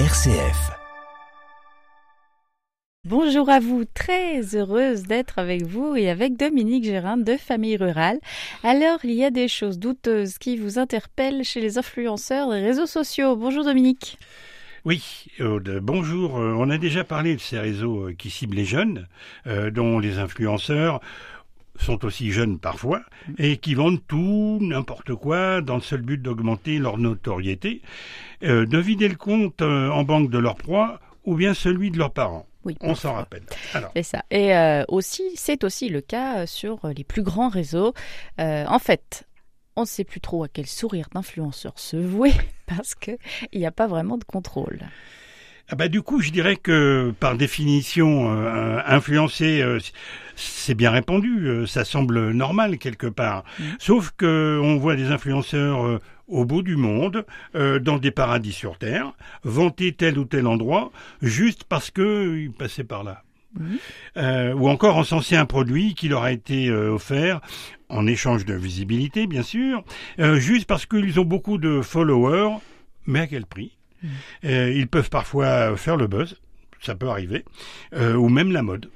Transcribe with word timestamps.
RCF. 0.00 0.72
Bonjour 3.04 3.48
à 3.48 3.60
vous, 3.60 3.84
très 3.84 4.56
heureuse 4.56 5.04
d'être 5.04 5.38
avec 5.38 5.62
vous 5.62 5.94
et 5.94 6.10
avec 6.10 6.36
Dominique 6.36 6.82
Gérin 6.82 7.16
de 7.16 7.36
Famille 7.36 7.76
Rurale. 7.76 8.18
Alors, 8.64 8.98
il 9.04 9.12
y 9.12 9.24
a 9.24 9.30
des 9.30 9.46
choses 9.46 9.78
douteuses 9.78 10.38
qui 10.38 10.56
vous 10.56 10.80
interpellent 10.80 11.44
chez 11.44 11.60
les 11.60 11.78
influenceurs 11.78 12.50
des 12.50 12.58
réseaux 12.58 12.86
sociaux. 12.86 13.36
Bonjour 13.36 13.62
Dominique. 13.62 14.18
Oui, 14.84 15.26
Aude, 15.38 15.78
bonjour. 15.80 16.38
Euh, 16.38 16.54
On 16.58 16.68
a 16.70 16.76
déjà 16.76 17.04
parlé 17.04 17.36
de 17.36 17.40
ces 17.40 17.58
réseaux 17.58 18.08
euh, 18.08 18.12
qui 18.12 18.30
ciblent 18.30 18.56
les 18.56 18.66
jeunes, 18.66 19.06
euh, 19.46 19.70
dont 19.70 20.00
les 20.00 20.18
influenceurs 20.18 21.00
sont 21.78 22.04
aussi 22.04 22.30
jeunes 22.30 22.58
parfois, 22.58 23.02
et 23.38 23.56
qui 23.56 23.74
vendent 23.74 24.04
tout, 24.06 24.58
n'importe 24.60 25.14
quoi, 25.14 25.60
dans 25.60 25.76
le 25.76 25.80
seul 25.80 26.02
but 26.02 26.20
d'augmenter 26.20 26.78
leur 26.78 26.98
notoriété, 26.98 27.82
euh, 28.42 28.66
de 28.66 28.78
vider 28.78 29.08
le 29.08 29.16
compte 29.16 29.62
euh, 29.62 29.90
en 29.90 30.04
banque 30.04 30.30
de 30.30 30.38
leur 30.38 30.56
proie 30.56 31.00
ou 31.24 31.36
bien 31.36 31.54
celui 31.54 31.90
de 31.90 31.98
leurs 31.98 32.12
parents. 32.12 32.46
Oui, 32.64 32.76
On 32.80 32.94
s'en 32.94 33.12
rappelle. 33.12 33.42
C'est 33.94 34.02
ça. 34.02 34.24
Et 34.30 34.56
euh, 34.56 34.84
aussi, 34.88 35.22
c'est 35.34 35.64
aussi 35.64 35.90
le 35.90 36.00
cas 36.00 36.46
sur 36.46 36.80
les 36.96 37.04
plus 37.04 37.22
grands 37.22 37.50
réseaux. 37.50 37.92
En 38.38 38.78
fait, 38.78 39.26
on 39.76 39.82
ne 39.82 39.86
sait 39.86 40.04
plus 40.04 40.20
trop 40.20 40.44
à 40.44 40.48
quel 40.48 40.66
sourire 40.66 41.08
d'influenceur 41.12 41.78
se 41.78 41.96
vouer 41.96 42.32
parce 42.66 42.94
que 42.94 43.12
il 43.52 43.60
n'y 43.60 43.66
a 43.66 43.72
pas 43.72 43.86
vraiment 43.86 44.16
de 44.16 44.24
contrôle. 44.24 44.80
Ah 45.68 45.76
bah, 45.76 45.88
du 45.88 46.02
coup, 46.02 46.20
je 46.20 46.30
dirais 46.30 46.56
que 46.56 47.12
par 47.20 47.36
définition, 47.36 48.30
euh, 48.30 48.80
influencer, 48.86 49.62
euh, 49.62 49.78
c'est 50.36 50.74
bien 50.74 50.90
répandu, 50.90 51.46
euh, 51.46 51.66
ça 51.66 51.84
semble 51.84 52.32
normal 52.32 52.78
quelque 52.78 53.06
part. 53.06 53.44
Mhm. 53.58 53.66
Sauf 53.78 54.12
que 54.16 54.60
on 54.62 54.76
voit 54.76 54.96
des 54.96 55.06
influenceurs 55.06 55.86
euh, 55.86 55.98
au 56.28 56.44
bout 56.44 56.62
du 56.62 56.76
monde, 56.76 57.24
euh, 57.54 57.78
dans 57.78 57.98
des 57.98 58.10
paradis 58.10 58.52
sur 58.52 58.78
Terre, 58.78 59.12
vanter 59.42 59.92
tel 59.92 60.18
ou 60.18 60.24
tel 60.24 60.46
endroit, 60.46 60.90
juste 61.22 61.64
parce 61.64 61.90
que 61.90 62.36
ils 62.38 62.52
passaient 62.52 62.84
par 62.84 63.04
là. 63.04 63.22
Euh, 64.16 64.52
ou 64.54 64.68
encore 64.68 64.96
encenser 64.96 65.36
un 65.36 65.46
produit 65.46 65.94
qui 65.94 66.08
leur 66.08 66.24
a 66.24 66.32
été 66.32 66.68
euh, 66.68 66.94
offert 66.94 67.40
en 67.88 68.06
échange 68.06 68.44
de 68.44 68.54
visibilité, 68.54 69.26
bien 69.28 69.42
sûr, 69.42 69.84
euh, 70.18 70.38
juste 70.40 70.66
parce 70.66 70.86
qu'ils 70.86 71.20
ont 71.20 71.24
beaucoup 71.24 71.58
de 71.58 71.80
followers, 71.80 72.56
mais 73.06 73.20
à 73.20 73.26
quel 73.28 73.46
prix? 73.46 73.76
Euh, 74.44 74.72
Ils 74.74 74.88
peuvent 74.88 75.10
parfois 75.10 75.76
faire 75.76 75.96
le 75.96 76.06
buzz, 76.06 76.40
ça 76.80 76.94
peut 76.94 77.08
arriver, 77.08 77.44
euh, 77.94 78.14
ou 78.14 78.28
même 78.28 78.52
la 78.52 78.62
mode. 78.62 78.90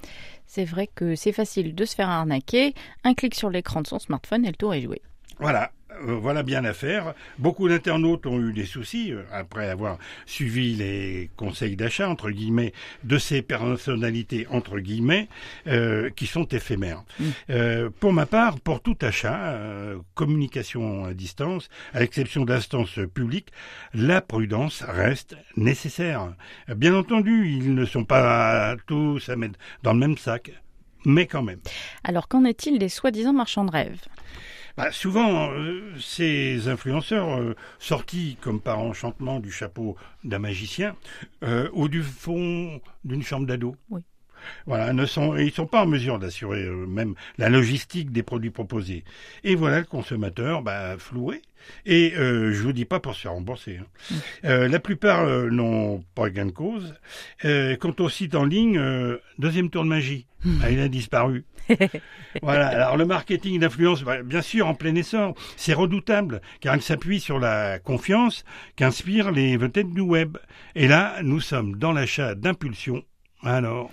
C'est 0.46 0.64
vrai 0.64 0.88
que 0.94 1.14
c'est 1.14 1.32
facile 1.32 1.74
de 1.74 1.84
se 1.84 1.94
faire 1.94 2.08
arnaquer. 2.08 2.74
Un 3.04 3.14
clic 3.14 3.34
sur 3.34 3.50
l'écran 3.50 3.82
de 3.82 3.86
son 3.86 3.98
smartphone 3.98 4.44
et 4.44 4.48
le 4.48 4.54
tour 4.54 4.72
est 4.74 4.80
joué. 4.82 5.02
Voilà, 5.40 5.70
voilà 6.02 6.42
bien 6.42 6.60
l'affaire. 6.60 7.14
Beaucoup 7.38 7.68
d'internautes 7.68 8.26
ont 8.26 8.40
eu 8.40 8.52
des 8.52 8.66
soucis 8.66 9.12
euh, 9.12 9.22
après 9.32 9.68
avoir 9.68 9.98
suivi 10.26 10.74
les 10.74 11.30
conseils 11.36 11.76
d'achat 11.76 12.08
entre 12.08 12.30
guillemets 12.30 12.72
de 13.04 13.18
ces 13.18 13.42
personnalités 13.42 14.46
entre 14.50 14.78
guillemets 14.78 15.28
euh, 15.66 16.10
qui 16.10 16.26
sont 16.26 16.44
éphémères. 16.44 17.02
Mm. 17.18 17.24
Euh, 17.50 17.90
pour 18.00 18.12
ma 18.12 18.26
part, 18.26 18.60
pour 18.60 18.80
tout 18.80 18.96
achat, 19.00 19.52
euh, 19.52 19.98
communication 20.14 21.04
à 21.04 21.14
distance, 21.14 21.68
à 21.92 22.00
l'exception 22.00 22.44
d'instances 22.44 22.98
publiques, 23.12 23.50
la 23.94 24.20
prudence 24.20 24.82
reste 24.86 25.36
nécessaire. 25.56 26.34
Bien 26.68 26.94
entendu, 26.94 27.48
ils 27.48 27.74
ne 27.74 27.84
sont 27.84 28.04
pas 28.04 28.76
tous 28.86 29.28
à 29.28 29.36
mettre 29.36 29.58
dans 29.82 29.92
le 29.92 29.98
même 29.98 30.16
sac, 30.16 30.52
mais 31.04 31.26
quand 31.26 31.42
même. 31.42 31.60
Alors 32.04 32.28
qu'en 32.28 32.44
est-il 32.44 32.78
des 32.78 32.88
soi-disant 32.88 33.32
marchands 33.32 33.64
de 33.64 33.70
rêve? 33.70 34.00
Bah, 34.78 34.92
souvent, 34.92 35.50
euh, 35.50 35.80
ces 35.98 36.68
influenceurs 36.68 37.36
euh, 37.36 37.56
sortis 37.80 38.38
comme 38.40 38.60
par 38.60 38.78
enchantement 38.78 39.40
du 39.40 39.50
chapeau 39.50 39.96
d'un 40.22 40.38
magicien 40.38 40.94
euh, 41.42 41.68
ou 41.72 41.88
du 41.88 42.00
fond 42.00 42.80
d'une 43.04 43.24
chambre 43.24 43.48
d'ado. 43.48 43.74
Voilà, 44.66 44.92
ne 44.92 45.06
sont, 45.06 45.36
ils 45.36 45.52
sont 45.52 45.66
pas 45.66 45.82
en 45.82 45.86
mesure 45.86 46.18
d'assurer 46.18 46.64
euh, 46.64 46.86
même 46.86 47.14
la 47.38 47.48
logistique 47.48 48.12
des 48.12 48.22
produits 48.22 48.50
proposés. 48.50 49.04
Et 49.44 49.54
voilà 49.54 49.78
le 49.80 49.84
consommateur 49.84 50.62
bah, 50.62 50.96
floué. 50.98 51.42
Et 51.86 52.14
euh, 52.16 52.52
je 52.52 52.62
vous 52.62 52.72
dis 52.72 52.84
pas 52.84 53.00
pour 53.00 53.14
se 53.14 53.22
faire 53.22 53.32
rembourser. 53.32 53.78
hein. 53.78 54.14
Euh, 54.44 54.68
la 54.68 54.78
plupart 54.78 55.22
euh, 55.22 55.50
n'ont 55.50 56.02
pas 56.14 56.30
gain 56.30 56.46
de 56.46 56.52
cause. 56.52 56.94
Quant 57.42 57.94
au 57.98 58.08
site 58.08 58.34
en 58.34 58.44
ligne, 58.44 58.80
deuxième 59.38 59.68
tour 59.70 59.82
de 59.84 59.88
magie. 59.88 60.26
Ah, 60.62 60.70
il 60.70 60.80
a 60.80 60.88
disparu. 60.88 61.44
Voilà. 62.42 62.68
Alors 62.68 62.96
le 62.96 63.04
marketing 63.04 63.58
d'influence, 63.60 64.02
bah, 64.02 64.22
bien 64.22 64.40
sûr, 64.42 64.66
en 64.68 64.74
plein 64.74 64.94
essor, 64.94 65.34
c'est 65.56 65.74
redoutable 65.74 66.40
car 66.60 66.76
il 66.76 66.82
s'appuie 66.82 67.20
sur 67.20 67.38
la 67.38 67.78
confiance 67.78 68.44
qu'inspirent 68.76 69.32
les 69.32 69.56
vedettes 69.56 69.92
du 69.92 70.00
web. 70.00 70.38
Et 70.74 70.86
là, 70.88 71.16
nous 71.22 71.40
sommes 71.40 71.76
dans 71.76 71.92
l'achat 71.92 72.34
d'impulsion. 72.34 73.02
Alors, 73.42 73.90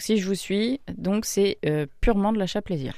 Si 0.00 0.18
je 0.18 0.26
vous 0.26 0.34
suis, 0.34 0.80
donc 0.96 1.24
c'est 1.24 1.58
euh, 1.66 1.86
purement 2.00 2.32
de 2.32 2.38
l'achat 2.38 2.62
plaisir. 2.62 2.94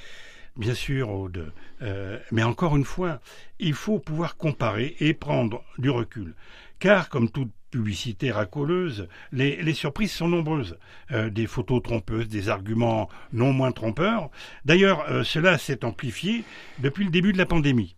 bien 0.57 0.75
sûr, 0.75 1.11
Aude. 1.11 1.53
Euh, 1.83 2.19
mais 2.31 2.43
encore 2.43 2.77
une 2.77 2.85
fois, 2.85 3.21
il 3.59 3.75
faut 3.75 3.99
pouvoir 3.99 4.37
comparer 4.37 4.97
et 5.01 5.15
prendre 5.15 5.65
du 5.79 5.91
recul. 5.91 6.35
Car, 6.79 7.09
comme 7.09 7.31
toute 7.31 7.51
publicité 7.71 8.31
racoleuse, 8.31 9.09
les, 9.33 9.75
surprises 9.75 10.13
sont 10.13 10.29
nombreuses. 10.29 10.79
Euh, 11.11 11.29
des 11.29 11.49
photos 11.49 11.83
trompeuses, 11.83 12.29
des 12.29 12.49
arguments 12.49 13.09
non 13.33 13.53
moins 13.53 13.73
trompeurs. 13.73 14.31
D'ailleurs, 14.65 15.05
euh, 15.11 15.25
cela 15.25 15.59
s'est 15.59 15.85
amplifié 15.85 16.45
depuis 16.79 17.05
le 17.05 17.11
début 17.11 17.33
de 17.33 17.39
la 17.39 17.47
pandémie. 17.47 17.97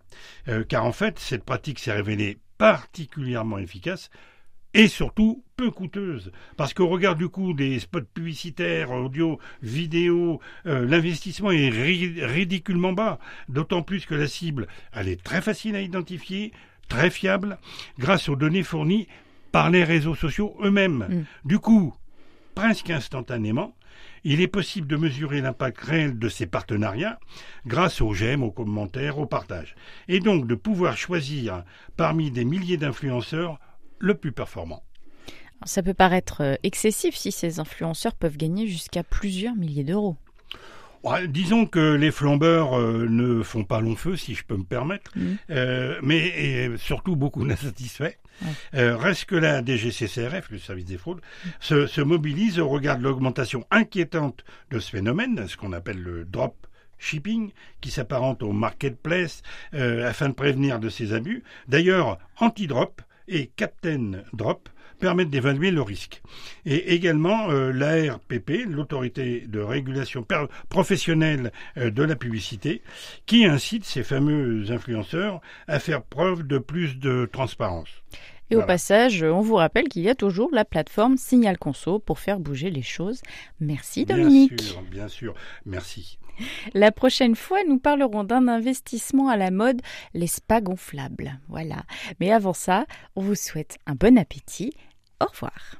Car 0.68 0.84
en 0.84 0.92
fait, 0.92 1.18
cette 1.18 1.44
pratique 1.44 1.78
s'est 1.78 1.92
révélée 1.92 2.38
particulièrement 2.56 3.58
efficace 3.58 4.10
et 4.76 4.88
surtout 4.88 5.42
peu 5.56 5.70
coûteuse. 5.70 6.30
Parce 6.58 6.74
qu'au 6.74 6.86
regard 6.88 7.16
du 7.16 7.28
coût 7.28 7.54
des 7.54 7.80
spots 7.80 8.02
publicitaires, 8.02 8.90
audio, 8.90 9.38
vidéo, 9.62 10.38
euh, 10.66 10.86
l'investissement 10.86 11.50
est 11.50 11.70
ri- 11.70 12.22
ridiculement 12.22 12.92
bas. 12.92 13.18
D'autant 13.48 13.80
plus 13.82 14.04
que 14.04 14.14
la 14.14 14.28
cible, 14.28 14.68
elle 14.92 15.08
est 15.08 15.22
très 15.22 15.40
facile 15.40 15.76
à 15.76 15.80
identifier, 15.80 16.52
très 16.88 17.08
fiable, 17.08 17.58
grâce 17.98 18.28
aux 18.28 18.36
données 18.36 18.62
fournies 18.62 19.08
par 19.50 19.70
les 19.70 19.82
réseaux 19.82 20.14
sociaux 20.14 20.54
eux-mêmes. 20.62 21.06
Mm. 21.08 21.48
Du 21.48 21.58
coup, 21.58 21.94
presque 22.54 22.90
instantanément, 22.90 23.74
il 24.24 24.42
est 24.42 24.48
possible 24.48 24.88
de 24.88 24.96
mesurer 24.96 25.40
l'impact 25.40 25.80
réel 25.80 26.18
de 26.18 26.28
ces 26.28 26.44
partenariats 26.44 27.18
grâce 27.66 28.02
aux 28.02 28.12
j'aime, 28.12 28.42
aux 28.42 28.50
commentaires, 28.50 29.18
aux 29.18 29.26
partages. 29.26 29.74
Et 30.08 30.20
donc 30.20 30.46
de 30.46 30.54
pouvoir 30.54 30.98
choisir 30.98 31.64
parmi 31.96 32.30
des 32.30 32.44
milliers 32.44 32.76
d'influenceurs 32.76 33.58
le 33.98 34.14
plus 34.14 34.32
performant. 34.32 34.82
Alors, 35.60 35.68
ça 35.68 35.82
peut 35.82 35.94
paraître 35.94 36.42
euh, 36.42 36.54
excessif 36.62 37.14
si 37.16 37.32
ces 37.32 37.60
influenceurs 37.60 38.14
peuvent 38.14 38.36
gagner 38.36 38.66
jusqu'à 38.66 39.02
plusieurs 39.02 39.54
milliers 39.54 39.84
d'euros. 39.84 40.16
Ouais, 41.02 41.28
disons 41.28 41.66
que 41.66 41.94
les 41.94 42.10
flambeurs 42.10 42.76
euh, 42.78 43.06
ne 43.08 43.42
font 43.42 43.62
pas 43.64 43.80
long 43.80 43.94
feu, 43.94 44.16
si 44.16 44.34
je 44.34 44.44
peux 44.44 44.56
me 44.56 44.64
permettre, 44.64 45.12
Mhm. 45.14 45.36
euh, 45.50 45.98
mais 46.02 46.18
et 46.26 46.76
surtout 46.78 47.14
beaucoup 47.16 47.46
d'insatisfaits. 47.46 48.16
Ouais. 48.42 48.48
Euh, 48.74 48.96
reste 48.96 49.26
que 49.26 49.36
la 49.36 49.62
DGCCRF, 49.64 50.50
le 50.50 50.58
service 50.58 50.84
des 50.84 50.98
fraudes, 50.98 51.20
se, 51.60 51.86
se 51.86 52.00
mobilise 52.00 52.58
au 52.58 52.68
regard 52.68 52.98
de 52.98 53.04
l'augmentation 53.04 53.64
inquiétante 53.70 54.44
de 54.70 54.78
ce 54.80 54.90
phénomène, 54.90 55.46
ce 55.48 55.56
qu'on 55.56 55.72
appelle 55.72 56.00
le 56.02 56.24
drop 56.24 56.66
shipping, 56.98 57.50
qui 57.80 57.90
s'apparente 57.90 58.42
au 58.42 58.52
marketplace, 58.52 59.42
afin 59.72 60.30
de 60.30 60.34
prévenir 60.34 60.80
de 60.80 60.88
ces 60.88 61.12
abus. 61.12 61.44
D'ailleurs, 61.68 62.18
Antidrop 62.40 63.00
et 63.28 63.50
Captain 63.56 64.22
Drop 64.32 64.68
permettent 64.98 65.30
d'évaluer 65.30 65.70
le 65.70 65.82
risque. 65.82 66.22
Et 66.64 66.94
également 66.94 67.50
euh, 67.50 67.70
l'ARPP, 67.72 68.64
l'autorité 68.66 69.44
de 69.46 69.60
régulation 69.60 70.26
professionnelle 70.68 71.52
euh, 71.76 71.90
de 71.90 72.02
la 72.02 72.16
publicité, 72.16 72.82
qui 73.26 73.44
incite 73.44 73.84
ces 73.84 74.02
fameux 74.02 74.70
influenceurs 74.70 75.40
à 75.68 75.78
faire 75.78 76.02
preuve 76.02 76.46
de 76.46 76.58
plus 76.58 76.98
de 76.98 77.28
transparence. 77.30 77.88
Et 78.48 78.56
au 78.56 78.62
passage, 78.62 79.24
on 79.24 79.40
vous 79.40 79.56
rappelle 79.56 79.88
qu'il 79.88 80.02
y 80.02 80.08
a 80.08 80.14
toujours 80.14 80.50
la 80.52 80.64
plateforme 80.64 81.16
Signal 81.16 81.58
Conso 81.58 81.98
pour 81.98 82.20
faire 82.20 82.38
bouger 82.38 82.70
les 82.70 82.82
choses. 82.82 83.20
Merci 83.58 84.04
Dominique. 84.04 84.54
Bien 84.54 84.66
sûr, 84.68 84.82
bien 84.82 85.08
sûr. 85.08 85.34
Merci. 85.64 86.18
La 86.74 86.92
prochaine 86.92 87.34
fois, 87.34 87.58
nous 87.66 87.78
parlerons 87.78 88.24
d'un 88.24 88.48
investissement 88.48 89.28
à 89.28 89.36
la 89.36 89.50
mode, 89.50 89.82
les 90.14 90.26
spas 90.26 90.60
gonflables. 90.60 91.38
Voilà. 91.48 91.84
Mais 92.20 92.32
avant 92.32 92.52
ça, 92.52 92.86
on 93.14 93.22
vous 93.22 93.34
souhaite 93.34 93.78
un 93.86 93.94
bon 93.94 94.18
appétit. 94.18 94.72
Au 95.20 95.26
revoir. 95.26 95.76